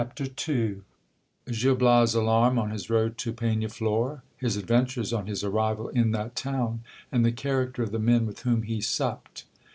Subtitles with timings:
[0.03, 0.81] II.—
[1.45, 6.09] Gil Bias 1 alarm on his road to Pegnaflor; his adventures on his arrival in
[6.09, 6.81] that town;
[7.11, 9.43] and the character of the men with whom he supped.